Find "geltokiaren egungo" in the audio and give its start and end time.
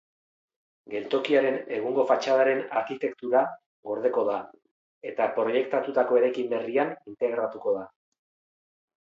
0.91-2.05